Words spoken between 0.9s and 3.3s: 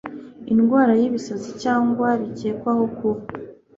y ibisazi cyangwa rikekwaho kuba